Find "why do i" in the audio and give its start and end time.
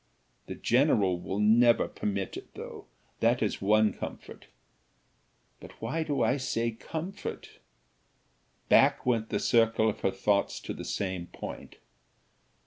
5.79-6.37